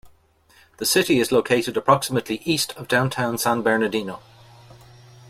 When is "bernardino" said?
3.61-4.19